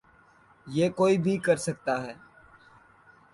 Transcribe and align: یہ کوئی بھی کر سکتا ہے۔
یہ 0.67 0.89
کوئی 0.89 1.17
بھی 1.17 1.37
کر 1.37 1.55
سکتا 1.57 2.01
ہے۔ 2.03 2.13